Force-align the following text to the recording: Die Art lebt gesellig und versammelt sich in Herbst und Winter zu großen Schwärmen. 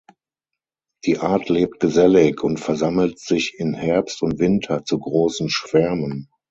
Die 1.05 1.19
Art 1.19 1.47
lebt 1.49 1.79
gesellig 1.79 2.41
und 2.43 2.59
versammelt 2.59 3.19
sich 3.19 3.53
in 3.59 3.75
Herbst 3.75 4.23
und 4.23 4.39
Winter 4.39 4.83
zu 4.83 4.97
großen 4.97 5.47
Schwärmen. 5.51 6.27